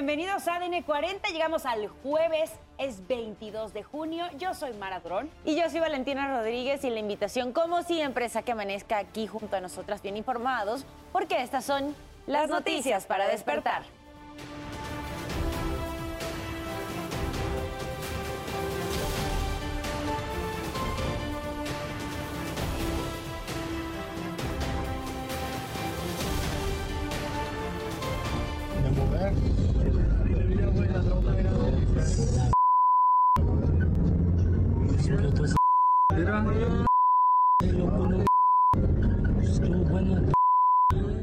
[0.00, 1.28] bienvenidos a ADN 40.
[1.28, 4.24] Llegamos al jueves, es 22 de junio.
[4.38, 5.28] Yo soy Mara Durón.
[5.44, 9.26] Y yo soy Valentina Rodríguez y la invitación, como siempre, es a que amanezca aquí
[9.26, 11.94] junto a nosotras bien informados, porque estas son
[12.26, 13.82] las noticias para despertar.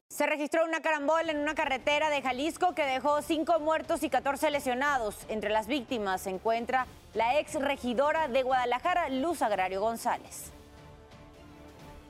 [0.09, 4.49] Se registró una carambola en una carretera de Jalisco que dejó cinco muertos y 14
[4.49, 5.15] lesionados.
[5.29, 10.51] Entre las víctimas se encuentra la ex regidora de Guadalajara, Luz Agrario González.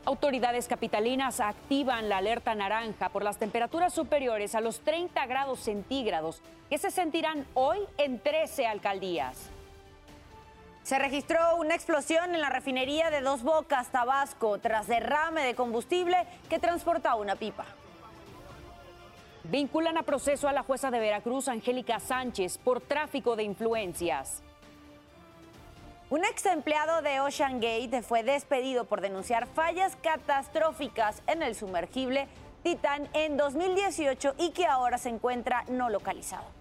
[0.05, 6.41] Autoridades capitalinas activan la alerta naranja por las temperaturas superiores a los 30 grados centígrados
[6.69, 9.51] que se sentirán hoy en 13 alcaldías.
[10.87, 16.15] Se registró una explosión en la refinería de Dos Bocas, Tabasco, tras derrame de combustible
[16.49, 17.65] que transportaba una pipa.
[19.43, 24.41] Vinculan a proceso a la jueza de Veracruz, Angélica Sánchez, por tráfico de influencias.
[26.09, 32.29] Un ex empleado de Ocean Gate fue despedido por denunciar fallas catastróficas en el sumergible
[32.63, 36.56] Titan en 2018 y que ahora se encuentra no localizado.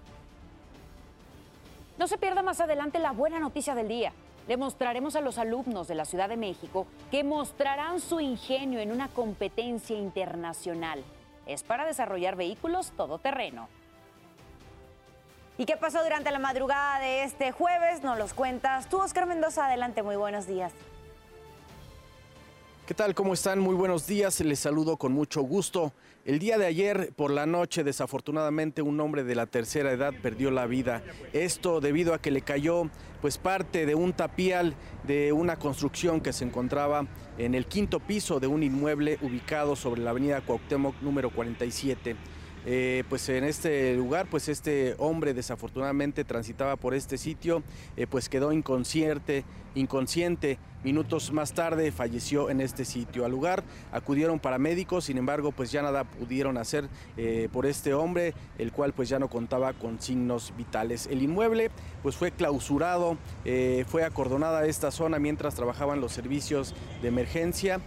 [1.98, 4.12] No se pierda más adelante la buena noticia del día.
[4.48, 8.92] Le mostraremos a los alumnos de la Ciudad de México que mostrarán su ingenio en
[8.92, 11.02] una competencia internacional.
[11.46, 13.68] Es para desarrollar vehículos todoterreno.
[15.58, 18.02] ¿Y qué pasó durante la madrugada de este jueves?
[18.02, 19.66] Nos los cuentas tú, Oscar Mendoza.
[19.66, 20.72] Adelante, muy buenos días.
[22.86, 23.16] ¿Qué tal?
[23.16, 23.58] ¿Cómo están?
[23.58, 24.38] Muy buenos días.
[24.42, 25.92] Les saludo con mucho gusto.
[26.24, 30.52] El día de ayer, por la noche, desafortunadamente, un hombre de la tercera edad perdió
[30.52, 31.02] la vida.
[31.32, 32.88] Esto debido a que le cayó
[33.20, 37.08] pues parte de un tapial de una construcción que se encontraba
[37.38, 42.14] en el quinto piso de un inmueble ubicado sobre la avenida Cuauhtémoc número 47.
[42.68, 47.62] Eh, pues en este lugar, pues este hombre desafortunadamente transitaba por este sitio,
[47.96, 49.44] eh, pues quedó inconsciente,
[49.76, 50.58] inconsciente.
[50.84, 53.24] Minutos más tarde falleció en este sitio.
[53.24, 58.34] Al lugar acudieron paramédicos, sin embargo, pues ya nada pudieron hacer eh, por este hombre,
[58.58, 61.08] el cual pues ya no contaba con signos vitales.
[61.08, 61.70] El inmueble
[62.02, 63.16] pues fue clausurado,
[63.88, 66.72] fue acordonada esta zona mientras trabajaban los servicios
[67.02, 67.80] de emergencia.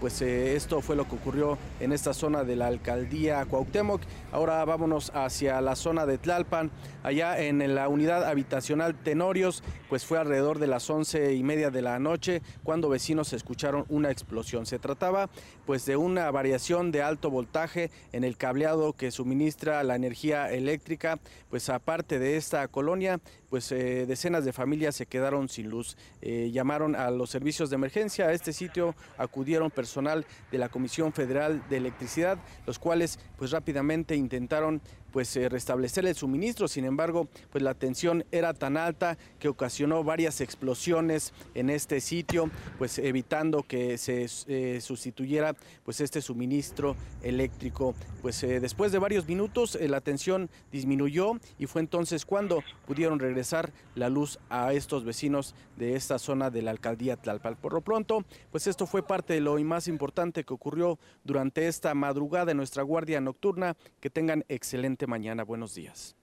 [0.00, 4.00] pues esto fue lo que ocurrió en esta zona de la alcaldía Cuauhtémoc.
[4.32, 6.70] Ahora vámonos hacia la zona de Tlalpan,
[7.02, 10.84] allá en la unidad habitacional Tenorios, pues fue alrededor de las
[11.34, 14.66] y media de la noche cuando vecinos escucharon una explosión.
[14.66, 15.30] Se trataba
[15.66, 21.18] pues de una variación de alto voltaje en el cableado que suministra la energía eléctrica,
[21.50, 25.96] pues aparte de esta colonia, pues eh, decenas de familias se quedaron sin luz.
[26.20, 31.12] Eh, llamaron a los servicios de emergencia, a este sitio acudieron personal de la Comisión
[31.12, 34.80] Federal de Electricidad, los cuales pues rápidamente intentaron
[35.18, 36.68] pues eh, restablecer el suministro.
[36.68, 42.52] Sin embargo, pues la tensión era tan alta que ocasionó varias explosiones en este sitio,
[42.78, 47.96] pues evitando que se eh, sustituyera pues este suministro eléctrico.
[48.22, 53.72] Pues eh, después de varios minutos la tensión disminuyó y fue entonces cuando pudieron regresar
[53.96, 57.56] la luz a estos vecinos de esta zona de la alcaldía Tlalpal.
[57.56, 61.92] Por lo pronto, pues esto fue parte de lo más importante que ocurrió durante esta
[61.94, 63.76] madrugada en nuestra guardia nocturna.
[64.00, 65.42] Que tengan excelente mañana.
[65.42, 66.14] Buenos días.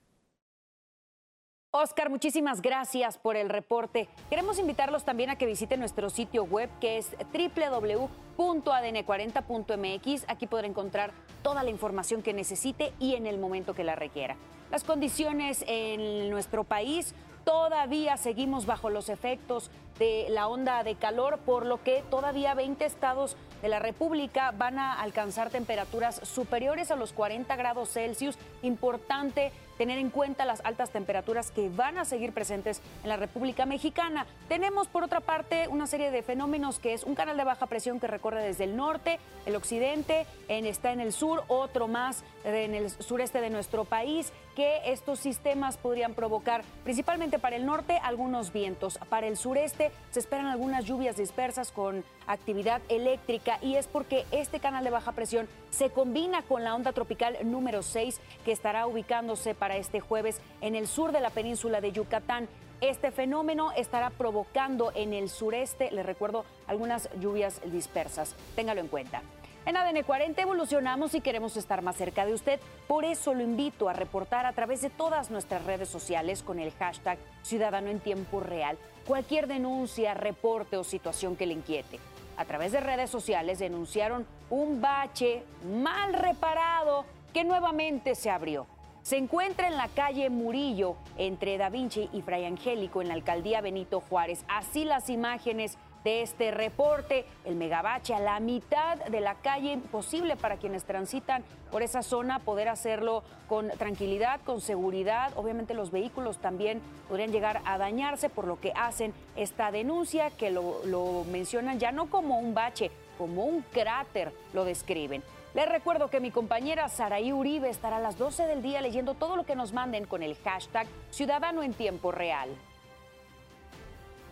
[1.77, 4.07] Oscar, muchísimas gracias por el reporte.
[4.29, 10.23] Queremos invitarlos también a que visiten nuestro sitio web que es www.adn40.mx.
[10.29, 11.11] Aquí podrá encontrar
[11.43, 14.37] toda la información que necesite y en el momento que la requiera.
[14.71, 17.13] Las condiciones en nuestro país
[17.43, 19.69] todavía seguimos bajo los efectos
[19.99, 24.79] de la onda de calor, por lo que todavía 20 estados de la República van
[24.79, 28.37] a alcanzar temperaturas superiores a los 40 grados Celsius.
[28.61, 33.65] Importante tener en cuenta las altas temperaturas que van a seguir presentes en la República
[33.65, 34.25] Mexicana.
[34.47, 37.99] Tenemos, por otra parte, una serie de fenómenos que es un canal de baja presión
[37.99, 42.73] que recorre desde el norte, el occidente, en, está en el sur, otro más en
[42.73, 48.53] el sureste de nuestro país, que estos sistemas podrían provocar, principalmente para el norte, algunos
[48.53, 48.97] vientos.
[49.09, 54.59] Para el sureste se esperan algunas lluvias dispersas con actividad eléctrica y es porque este
[54.59, 59.53] canal de baja presión se combina con la onda tropical número 6 que estará ubicándose
[59.53, 62.47] para este jueves en el sur de la península de Yucatán.
[62.81, 68.35] Este fenómeno estará provocando en el sureste, les recuerdo, algunas lluvias dispersas.
[68.55, 69.21] Téngalo en cuenta.
[69.65, 72.59] En ADN 40 evolucionamos y queremos estar más cerca de usted.
[72.87, 76.71] Por eso lo invito a reportar a través de todas nuestras redes sociales con el
[76.73, 81.99] hashtag Ciudadano en Tiempo Real cualquier denuncia, reporte o situación que le inquiete.
[82.37, 88.67] A través de redes sociales denunciaron un bache mal reparado que nuevamente se abrió.
[89.03, 93.61] Se encuentra en la calle Murillo, entre Da Vinci y Fray Angélico, en la alcaldía
[93.61, 94.43] Benito Juárez.
[94.47, 97.25] Así las imágenes de este reporte.
[97.43, 102.39] El megabache a la mitad de la calle, imposible para quienes transitan por esa zona
[102.39, 105.33] poder hacerlo con tranquilidad, con seguridad.
[105.35, 110.51] Obviamente los vehículos también podrían llegar a dañarse, por lo que hacen esta denuncia que
[110.51, 115.23] lo, mencionan ya no como un bache, como un cráter, lo describen.
[115.55, 119.35] Les recuerdo que mi compañera Saraí Uribe estará a las 12 del día leyendo todo
[119.35, 122.49] lo que nos manden con el hashtag Ciudadano en Tiempo Real.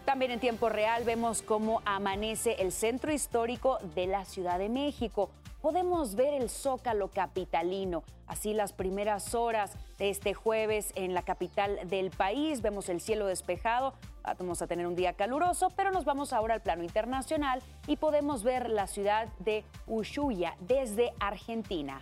[0.06, 5.30] También en tiempo real vemos cómo amanece el centro histórico de la Ciudad de México.
[5.62, 11.88] Podemos ver el zócalo capitalino, así las primeras horas de este jueves en la capital
[11.88, 12.62] del país.
[12.62, 13.94] Vemos el cielo despejado,
[14.38, 18.44] vamos a tener un día caluroso, pero nos vamos ahora al plano internacional y podemos
[18.44, 22.02] ver la ciudad de Ushuaia desde Argentina.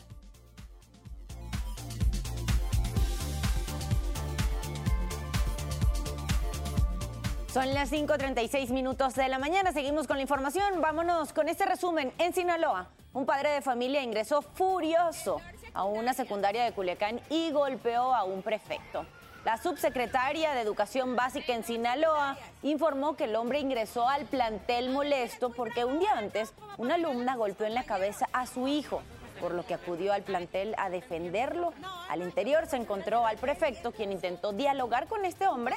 [7.54, 9.74] Son las 5.36 minutos de la mañana.
[9.74, 10.80] Seguimos con la información.
[10.80, 12.14] Vámonos con este resumen.
[12.18, 15.42] En Sinaloa, un padre de familia ingresó furioso
[15.74, 19.06] a una secundaria de Culiacán y golpeó a un prefecto.
[19.44, 25.50] La subsecretaria de Educación Básica en Sinaloa informó que el hombre ingresó al plantel molesto
[25.50, 29.02] porque un día antes una alumna golpeó en la cabeza a su hijo,
[29.42, 31.74] por lo que acudió al plantel a defenderlo.
[32.08, 35.76] Al interior se encontró al prefecto, quien intentó dialogar con este hombre.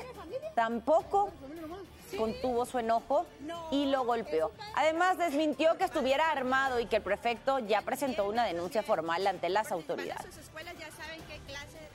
[0.55, 1.32] Tampoco
[2.16, 3.26] contuvo su enojo
[3.70, 4.50] y lo golpeó.
[4.75, 9.49] Además, desmintió que estuviera armado y que el prefecto ya presentó una denuncia formal ante
[9.49, 10.26] las autoridades.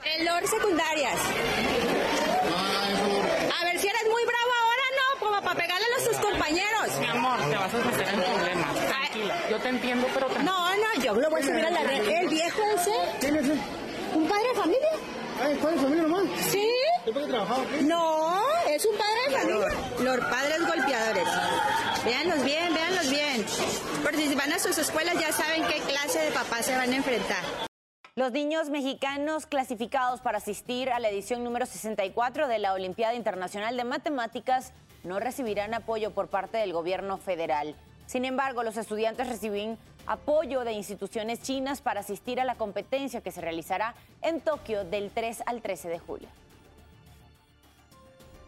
[0.06, 1.16] En LOR secundarias.
[3.60, 7.00] A ver si eres muy bravo ahora, no, como para pegarle a sus compañeros.
[7.00, 8.76] Mi amor, te vas a meter en problemas.
[8.76, 9.36] Tranquila.
[9.50, 10.52] Yo te entiendo, pero tranquila.
[10.52, 12.08] No, no, yo lo voy a subir a la red.
[12.08, 12.94] ¿El viejo ese?
[13.20, 13.60] ¿Quién es ese?
[14.16, 14.90] ¿Un padre de familia?
[15.50, 16.24] ¿Es padre de familia nomás?
[16.50, 16.70] Sí.
[17.84, 18.19] No,
[18.80, 19.80] es un padre de familia.
[20.00, 21.28] Los padres golpeadores.
[22.06, 23.46] Véanlos bien, véanlos bien.
[24.04, 26.96] Porque si van a sus escuelas ya saben qué clase de papás se van a
[26.96, 27.44] enfrentar.
[28.16, 33.76] Los niños mexicanos clasificados para asistir a la edición número 64 de la Olimpiada Internacional
[33.76, 34.72] de Matemáticas
[35.04, 37.76] no recibirán apoyo por parte del gobierno federal.
[38.08, 39.78] Sin embargo, los estudiantes reciben
[40.08, 45.12] apoyo de instituciones chinas para asistir a la competencia que se realizará en Tokio del
[45.12, 46.30] 3 al 13 de julio.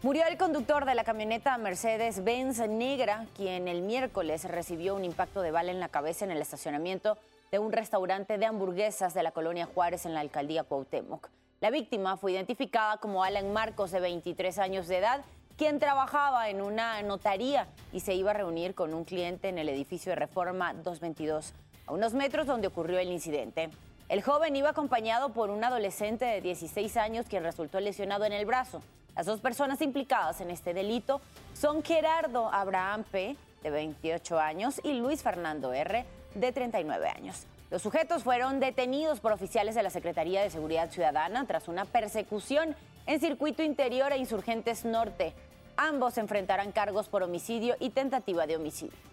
[0.02, 5.52] Murió el conductor de la camioneta Mercedes-Benz negra, quien el miércoles recibió un impacto de
[5.52, 7.18] bala en la cabeza en el estacionamiento
[7.52, 11.30] de un restaurante de hamburguesas de la colonia Juárez en la alcaldía Cuauhtémoc.
[11.60, 15.20] La víctima fue identificada como Alan Marcos, de 23 años de edad,
[15.56, 19.68] quien trabajaba en una notaría y se iba a reunir con un cliente en el
[19.68, 21.54] edificio de Reforma 222,
[21.86, 23.70] a unos metros donde ocurrió el incidente.
[24.08, 28.44] El joven iba acompañado por un adolescente de 16 años quien resultó lesionado en el
[28.44, 28.82] brazo.
[29.16, 31.20] Las dos personas implicadas en este delito
[31.54, 36.04] son Gerardo Abraham P., de 28 años, y Luis Fernando R.,
[36.34, 37.46] de 39 años.
[37.70, 42.76] Los sujetos fueron detenidos por oficiales de la Secretaría de Seguridad Ciudadana tras una persecución
[43.06, 45.32] en circuito interior e insurgentes norte.
[45.76, 49.11] Ambos enfrentarán cargos por homicidio y tentativa de homicidio.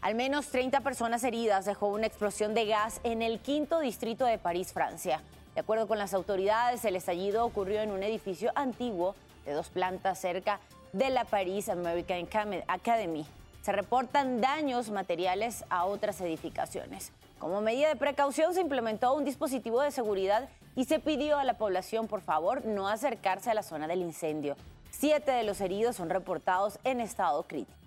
[0.00, 4.38] Al menos 30 personas heridas dejó una explosión de gas en el quinto distrito de
[4.38, 5.20] París, Francia.
[5.54, 9.14] De acuerdo con las autoridades, el estallido ocurrió en un edificio antiguo
[9.44, 10.58] de dos plantas cerca
[10.94, 12.26] de la Paris American
[12.66, 13.26] Academy.
[13.60, 17.12] Se reportan daños materiales a otras edificaciones.
[17.38, 21.58] Como medida de precaución se implementó un dispositivo de seguridad y se pidió a la
[21.58, 24.56] población, por favor, no acercarse a la zona del incendio.
[24.90, 27.79] Siete de los heridos son reportados en estado crítico.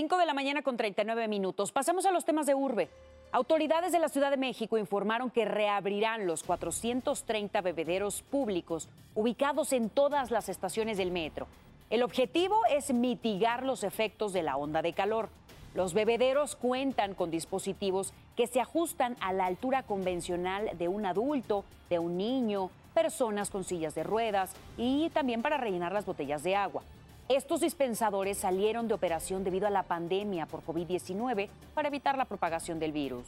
[0.00, 1.72] 5 de la mañana con 39 minutos.
[1.72, 2.88] Pasamos a los temas de urbe.
[3.32, 9.88] Autoridades de la Ciudad de México informaron que reabrirán los 430 bebederos públicos ubicados en
[9.88, 11.46] todas las estaciones del metro.
[11.90, 15.28] El objetivo es mitigar los efectos de la onda de calor.
[15.74, 21.64] Los bebederos cuentan con dispositivos que se ajustan a la altura convencional de un adulto,
[21.88, 26.56] de un niño, personas con sillas de ruedas y también para rellenar las botellas de
[26.56, 26.82] agua.
[27.30, 32.80] Estos dispensadores salieron de operación debido a la pandemia por COVID-19 para evitar la propagación
[32.80, 33.24] del virus.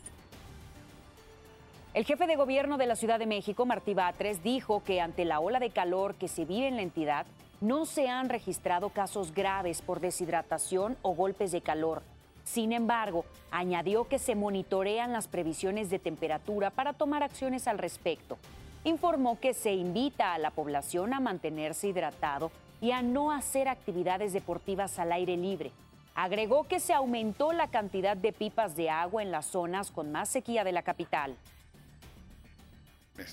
[1.95, 5.39] El jefe de gobierno de la Ciudad de México, Martí Batres, dijo que ante la
[5.39, 7.27] ola de calor que se vive en la entidad,
[7.61, 12.03] no se han registrado casos graves por deshidratación o golpes de calor.
[12.43, 18.37] Sin embargo, añadió que se monitorean las previsiones de temperatura para tomar acciones al respecto.
[18.83, 22.51] Informó que se invita a la población a mantenerse hidratado
[22.83, 25.71] y a no hacer actividades deportivas al aire libre.
[26.17, 30.29] Agregó que se aumentó la cantidad de pipas de agua en las zonas con más
[30.29, 31.37] sequía de la capital.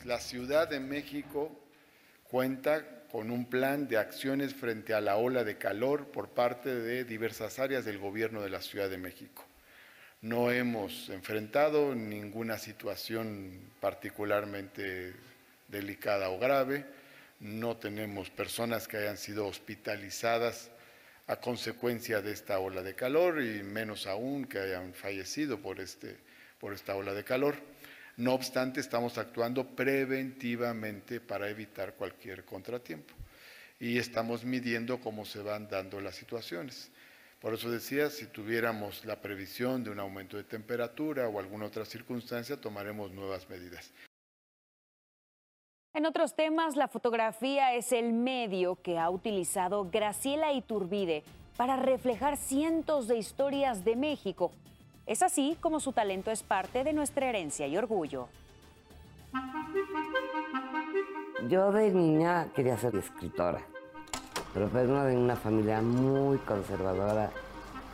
[0.06, 1.52] La Ciudad de México
[2.30, 7.04] cuenta con un plan de acciones frente a la ola de calor por parte de
[7.04, 9.44] diversas áreas del gobierno de la Ciudad de México.
[10.22, 15.16] No hemos enfrentado ninguna situación particularmente
[15.70, 16.86] delicada o grave
[17.40, 20.72] no tenemos personas que hayan sido hospitalizadas
[21.28, 26.18] a consecuencia de esta ola de calor y menos aún que hayan fallecido por, este,
[26.60, 27.56] por esta ola de calor.
[28.18, 33.14] No obstante, estamos actuando preventivamente para evitar cualquier contratiempo
[33.80, 36.92] y estamos midiendo cómo se van dando las situaciones.
[37.40, 41.86] Por eso decía, si tuviéramos la previsión de un aumento de temperatura o alguna otra
[41.86, 43.90] circunstancia, tomaremos nuevas medidas.
[45.96, 51.24] En otros temas, la fotografía es el medio que ha utilizado Graciela Iturbide
[51.58, 54.52] para reflejar cientos de historias de México.
[55.08, 58.28] Es así como su talento es parte de nuestra herencia y orgullo.
[61.48, 63.62] Yo de niña quería ser escritora,
[64.54, 67.32] pero vengo de una familia muy conservadora,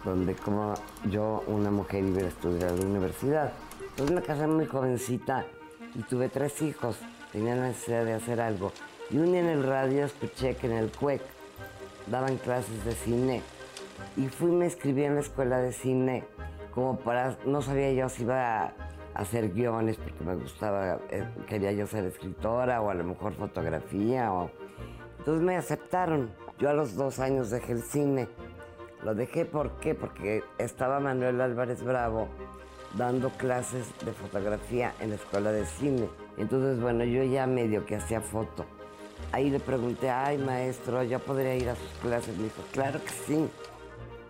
[0.03, 0.73] donde como
[1.09, 3.53] yo, una mujer, iba a estudiar a la universidad.
[3.91, 5.45] Entonces me casé muy jovencita
[5.95, 6.99] y tuve tres hijos
[7.35, 8.71] tenía necesidad de hacer algo.
[9.11, 11.21] Y un día en el radio escuché que en el CUEC
[12.07, 13.41] daban clases de cine.
[14.15, 16.23] Y fui, me inscribí en la escuela de cine,
[16.73, 18.73] como para, no sabía yo si iba a
[19.15, 24.31] hacer guiones, porque me gustaba, eh, quería yo ser escritora o a lo mejor fotografía.
[24.31, 24.49] O...
[25.19, 26.31] Entonces me aceptaron.
[26.57, 28.29] Yo a los dos años dejé el cine.
[29.03, 29.93] Lo dejé, ¿por qué?
[29.93, 32.29] Porque estaba Manuel Álvarez Bravo
[32.97, 36.07] dando clases de fotografía en la escuela de cine.
[36.37, 38.65] Entonces, bueno, yo ya medio que hacía foto.
[39.31, 42.37] Ahí le pregunté, ay maestro, ¿ya podría ir a sus clases?
[42.37, 43.49] Me dijo, claro que sí.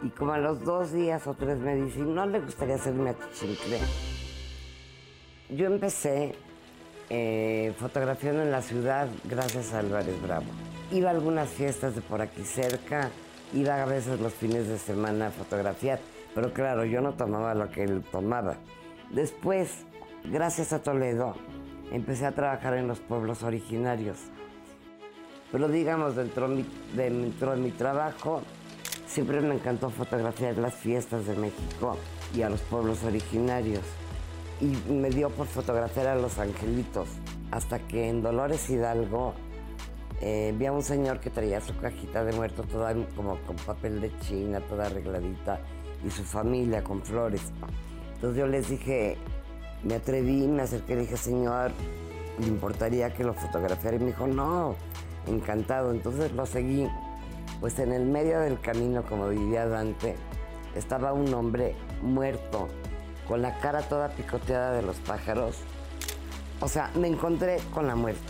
[0.03, 3.15] Y como a los dos días o tres me dice, ¿no le gustaría hacerme a
[3.33, 3.79] Chichincle?
[5.49, 6.35] Yo empecé
[7.09, 10.45] eh, fotografiando en la ciudad gracias a Álvarez Bravo.
[10.91, 13.09] Iba a algunas fiestas de por aquí cerca,
[13.53, 15.99] iba a veces los fines de semana a fotografiar,
[16.35, 18.57] pero claro, yo no tomaba lo que él tomaba.
[19.09, 19.85] Después,
[20.25, 21.33] gracias a Toledo,
[21.91, 24.17] empecé a trabajar en los pueblos originarios.
[25.51, 27.09] Pero digamos, dentro de
[27.55, 28.41] mi, trabajo,
[29.07, 31.97] siempre me encantó fotografiar las fiestas de México
[32.35, 33.83] y a los pueblos originarios.
[34.59, 37.07] Y me dio por fotografiar a los angelitos,
[37.51, 39.33] hasta que en Dolores Hidalgo
[40.19, 44.01] eh, vi a un señor que traía su cajita de muerto toda como con papel
[44.01, 45.59] de china, toda arregladita,
[46.05, 47.41] y su familia con flores.
[48.15, 49.17] Entonces yo les dije,
[49.83, 51.71] me atreví, me acerqué y dije, señor,
[52.39, 53.97] ¿le importaría que lo fotografiara?
[53.97, 54.75] Y me dijo, no,
[55.27, 55.91] encantado.
[55.91, 56.87] Entonces lo seguí.
[57.59, 60.15] Pues en el medio del camino, como diría Dante,
[60.75, 62.67] estaba un hombre muerto,
[63.27, 65.57] con la cara toda picoteada de los pájaros.
[66.59, 68.21] O sea, me encontré con la muerte.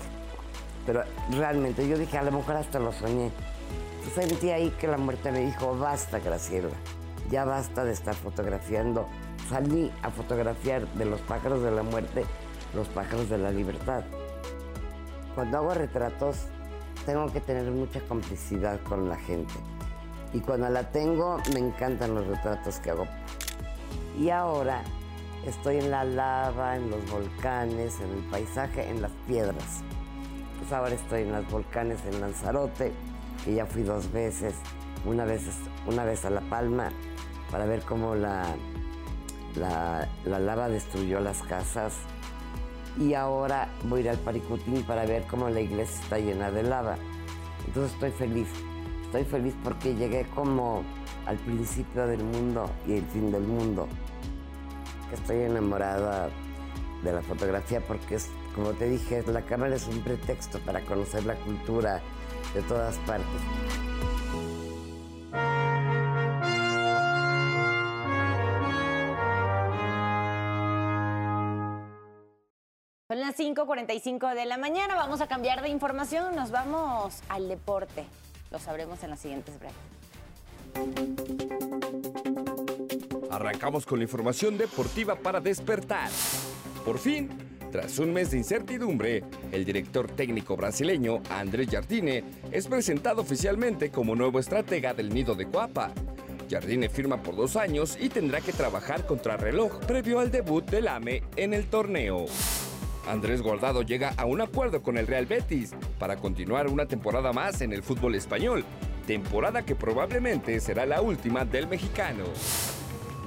[0.86, 3.32] Pero realmente yo dije, a lo mejor hasta lo soñé.
[4.14, 6.70] sentí ahí que la muerte me dijo, basta, Graciela,
[7.30, 9.08] ya basta de estar fotografiando
[9.50, 12.26] salí a fotografiar de los pájaros de la muerte
[12.74, 14.04] los pájaros de la libertad.
[15.34, 16.48] Cuando hago retratos
[17.06, 19.54] tengo que tener mucha complicidad con la gente.
[20.34, 23.08] Y cuando la tengo me encantan los retratos que hago.
[24.20, 24.84] Y ahora
[25.46, 29.84] estoy en la lava, en los volcanes, en el paisaje, en las piedras.
[30.60, 32.92] Pues ahora estoy en los volcanes en Lanzarote,
[33.44, 34.56] que ya fui dos veces,
[35.06, 35.44] una vez,
[35.86, 36.92] una vez a La Palma,
[37.56, 38.44] para ver cómo la
[39.56, 41.94] la, lava destruyó las casas
[43.00, 46.64] y ahora voy a ir al Paricutín para ver cómo la iglesia está llena de
[46.64, 46.98] lava.
[47.66, 48.50] Entonces estoy feliz,
[49.06, 50.84] estoy feliz porque llegué como
[51.26, 53.88] al principio del mundo y el fin del mundo.
[55.14, 56.28] Estoy enamorada
[57.06, 61.26] de la fotografía porque es, como te dije, la cámara es un pretexto para conocer
[61.26, 62.02] la cultura
[62.54, 63.95] de todas partes.
[73.38, 74.96] Las 5.45 de la mañana.
[74.96, 76.36] Vamos a cambiar de información.
[76.36, 78.06] Nos vamos al deporte.
[78.52, 79.76] Lo sabremos en las siguientes breves.
[83.30, 86.10] Arrancamos con la información deportiva para despertar.
[86.86, 87.30] Por fin,
[87.72, 94.16] tras un mes de incertidumbre, el director técnico brasileño Andrés Jardine es presentado oficialmente como
[94.16, 95.92] nuevo estratega del Nido de Cuapa.
[96.50, 100.88] Jardine firma por dos años y tendrá que trabajar contra reloj previo al debut del
[100.88, 102.28] AME en el torneo.
[103.08, 107.62] Andrés Guardado llega a un acuerdo con el Real Betis para continuar una temporada más
[107.62, 108.66] en el fútbol español,
[109.06, 112.24] temporada que probablemente será la última del mexicano.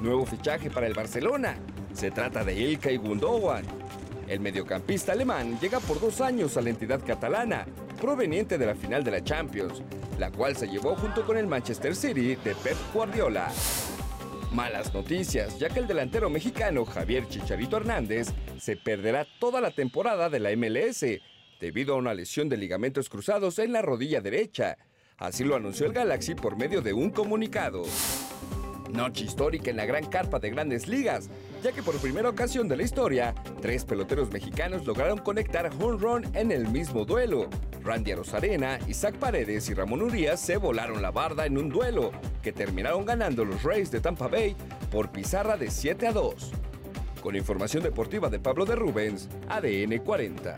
[0.02, 1.56] Nuevo fichaje para el Barcelona.
[1.92, 3.64] Se trata de Ilkay Gundogan.
[4.28, 7.64] El mediocampista alemán llega por dos años a la entidad catalana,
[8.00, 9.82] proveniente de la final de la Champions,
[10.18, 13.48] la cual se llevó junto con el Manchester City de Pep Guardiola.
[14.52, 18.28] Malas noticias, ya que el delantero mexicano Javier Chicharito Hernández
[18.58, 21.04] se perderá toda la temporada de la MLS
[21.60, 24.78] debido a una lesión de ligamentos cruzados en la rodilla derecha.
[25.18, 27.82] Así lo anunció el Galaxy por medio de un comunicado.
[28.90, 31.28] Noche histórica en la gran carpa de grandes ligas,
[31.62, 36.24] ya que por primera ocasión de la historia, tres peloteros mexicanos lograron conectar home run
[36.34, 37.48] en el mismo duelo.
[37.82, 42.12] Randy Arozarena, Isaac Paredes y Ramón Urias se volaron la barda en un duelo,
[42.42, 44.56] que terminaron ganando los Rays de Tampa Bay
[44.90, 46.52] por pizarra de 7 a 2.
[47.22, 50.56] Con información deportiva de Pablo de Rubens, ADN 40.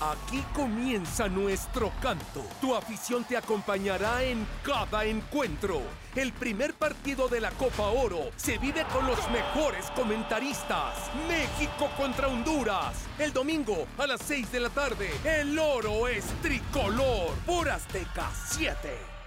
[0.00, 2.44] Aquí comienza nuestro canto.
[2.60, 5.82] Tu afición te acompañará en cada encuentro.
[6.14, 10.94] El primer partido de la Copa Oro se vive con los mejores comentaristas.
[11.26, 12.94] México contra Honduras.
[13.18, 15.10] El domingo a las 6 de la tarde.
[15.24, 19.17] El oro es tricolor por Azteca 7.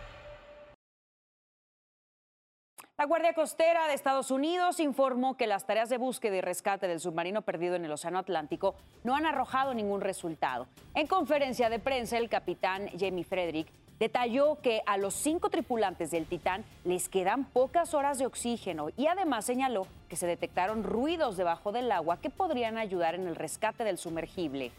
[3.02, 7.00] La Guardia Costera de Estados Unidos informó que las tareas de búsqueda y rescate del
[7.00, 10.68] submarino perdido en el Océano Atlántico no han arrojado ningún resultado.
[10.94, 16.28] En conferencia de prensa, el capitán Jamie Frederick detalló que a los cinco tripulantes del
[16.28, 21.72] Titán les quedan pocas horas de oxígeno y además señaló que se detectaron ruidos debajo
[21.72, 24.72] del agua que podrían ayudar en el rescate del sumergible.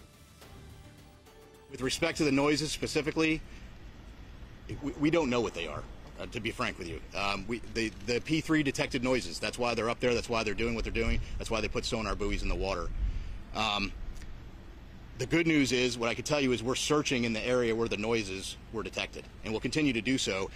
[1.72, 3.40] With respect to the noises specifically,
[5.00, 5.82] we, don't know what they are.
[6.22, 9.40] Uh, to be frank with you, um, we, the, the P3 detected noises.
[9.40, 10.14] That's why they're up there.
[10.14, 11.20] That's why they're doing what they're doing.
[11.38, 12.88] That's why they put sonar buoys in the water.
[13.56, 13.90] Um,
[15.18, 17.74] the good news is, what I can tell you is, we're searching in the area
[17.74, 20.48] where the noises were detected, and we'll continue to do so.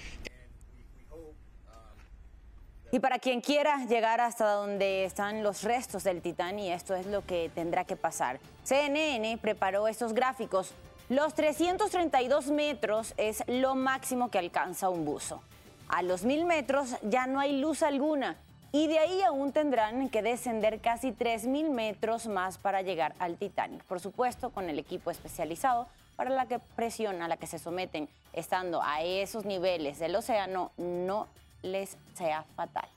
[2.93, 7.07] Y para quien quiera llegar hasta donde están los restos del Titán, y esto es
[7.07, 8.39] lo que tendrá que pasar.
[8.63, 10.73] CNN preparó estos gráficos.
[11.09, 15.43] Los 332 metros es lo máximo que alcanza un buzo.
[15.89, 18.37] A los 1000 metros ya no hay luz alguna
[18.73, 23.85] y de ahí aún tendrán que descender casi 3000 metros más para llegar al Titanic.
[23.85, 28.09] Por supuesto, con el equipo especializado para la que presión a la que se someten
[28.33, 31.29] estando a esos niveles del océano no
[31.63, 32.89] les sea fatal.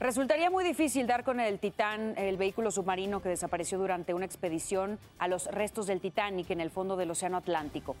[0.00, 4.98] Resultaría muy difícil dar con el Titán, el vehículo submarino que desapareció durante una expedición
[5.18, 7.96] a los restos del Titanic en el fondo del Océano Atlántico.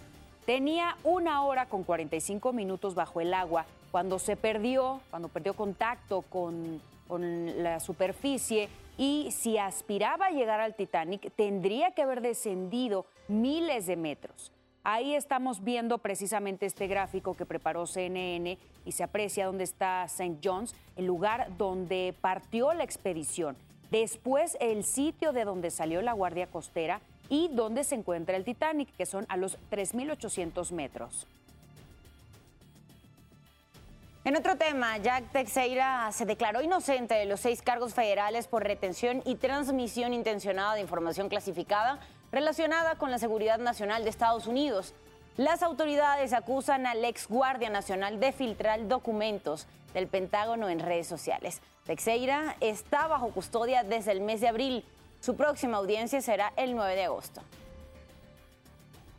[0.48, 6.22] Tenía una hora con 45 minutos bajo el agua cuando se perdió, cuando perdió contacto
[6.22, 13.04] con, con la superficie y si aspiraba a llegar al Titanic tendría que haber descendido
[13.28, 14.50] miles de metros.
[14.84, 18.56] Ahí estamos viendo precisamente este gráfico que preparó CNN
[18.86, 20.38] y se aprecia dónde está St.
[20.42, 23.54] John's, el lugar donde partió la expedición.
[23.90, 28.88] Después el sitio de donde salió la Guardia Costera y donde se encuentra el Titanic,
[28.96, 31.26] que son a los 3.800 metros.
[34.24, 39.22] En otro tema, Jack Teixeira se declaró inocente de los seis cargos federales por retención
[39.24, 41.98] y transmisión intencionada de información clasificada
[42.30, 44.92] relacionada con la seguridad nacional de Estados Unidos.
[45.38, 51.62] Las autoridades acusan al ex guardia nacional de filtrar documentos del Pentágono en redes sociales.
[51.86, 54.84] Teixeira está bajo custodia desde el mes de abril.
[55.20, 57.42] Su próxima audiencia será el 9 de agosto.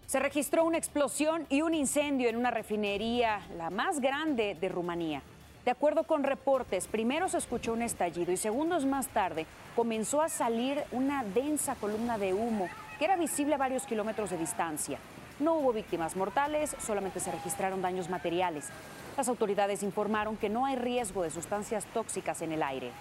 [0.08, 5.22] Se registró una explosión y un incendio en una refinería, la más grande de Rumanía.
[5.66, 10.30] De acuerdo con reportes, primero se escuchó un estallido y segundos más tarde comenzó a
[10.30, 14.98] salir una densa columna de humo que era visible a varios kilómetros de distancia.
[15.40, 18.70] No hubo víctimas mortales, solamente se registraron daños materiales.
[19.16, 22.92] Las autoridades informaron que no hay riesgo de sustancias tóxicas en el aire.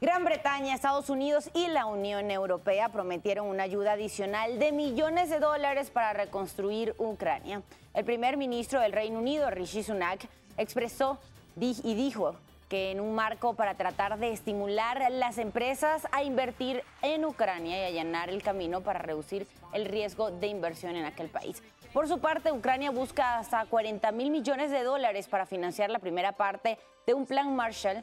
[0.00, 5.40] Gran Bretaña, Estados Unidos y la Unión Europea prometieron una ayuda adicional de millones de
[5.40, 7.60] dólares para reconstruir Ucrania.
[7.92, 11.18] El primer ministro del Reino Unido, Rishi Sunak, expresó
[11.60, 12.34] y dijo
[12.70, 17.92] que en un marco para tratar de estimular las empresas a invertir en Ucrania y
[17.92, 21.62] allanar el camino para reducir el riesgo de inversión en aquel país.
[21.92, 26.32] Por su parte, Ucrania busca hasta 40 mil millones de dólares para financiar la primera
[26.32, 28.02] parte de un plan Marshall